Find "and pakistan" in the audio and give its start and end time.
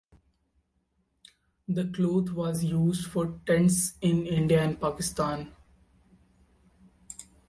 4.63-5.51